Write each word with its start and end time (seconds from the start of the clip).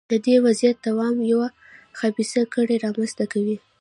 د 0.09 0.11
دې 0.25 0.35
وضعیت 0.45 0.77
دوام 0.87 1.15
یوه 1.31 1.47
خبیثه 1.99 2.41
کړۍ 2.53 2.77
رامنځته 2.85 3.25
کوي. 3.33 3.55